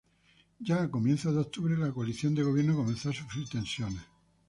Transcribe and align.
Ya 0.59 0.79
a 0.81 0.89
comienzos 0.89 1.35
de 1.35 1.41
octubre, 1.41 1.77
la 1.77 1.91
coalición 1.91 2.33
de 2.33 2.41
gobierno 2.41 2.75
comenzó 2.75 3.11
a 3.11 3.13
sufrir 3.13 3.47
tensiones. 3.47 4.01